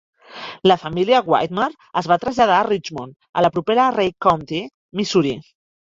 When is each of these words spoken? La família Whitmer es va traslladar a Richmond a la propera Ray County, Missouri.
La 0.69 0.77
família 0.85 1.19
Whitmer 1.31 1.67
es 2.01 2.09
va 2.11 2.17
traslladar 2.25 2.57
a 2.61 2.65
Richmond 2.69 3.15
a 3.41 3.45
la 3.47 3.53
propera 3.59 3.89
Ray 3.99 4.11
County, 4.29 4.63
Missouri. 5.01 5.35